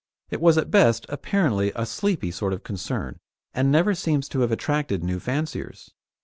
It 0.31 0.41
was 0.41 0.57
at 0.57 0.71
best 0.71 1.05
apparently 1.09 1.71
a 1.75 1.85
sleepy 1.85 2.31
sort 2.31 2.53
of 2.53 2.63
concern, 2.63 3.19
and 3.53 3.71
never 3.71 3.93
seems 3.93 4.27
to 4.29 4.39
have 4.39 4.51
attracted 4.51 5.03
new 5.03 5.19
fanciers. 5.19 5.91